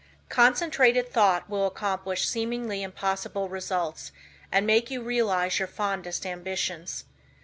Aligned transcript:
Concentrated 0.29 1.13
thought 1.13 1.47
will 1.47 1.67
accomplish 1.67 2.27
seemingly 2.27 2.81
impossible 2.81 3.49
results 3.49 4.11
and 4.51 4.65
make 4.65 4.89
you 4.89 4.99
realize 5.03 5.59
your 5.59 5.67
fondest 5.67 6.25
ambitions. 6.25 7.03